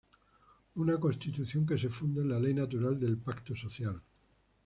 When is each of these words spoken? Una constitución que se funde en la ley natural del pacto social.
Una 0.85 0.95
constitución 1.03 1.63
que 1.67 1.77
se 1.77 1.89
funde 1.89 2.21
en 2.21 2.29
la 2.29 2.39
ley 2.39 2.55
natural 2.55 2.99
del 2.99 3.19
pacto 3.19 3.55
social. 3.55 4.01